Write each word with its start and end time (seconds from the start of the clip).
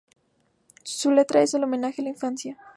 Su 0.83 1.11
letra 1.11 1.43
es 1.43 1.53
un 1.53 1.63
homenaje 1.63 2.01
a 2.01 2.05
la 2.05 2.09
infancia. 2.09 2.57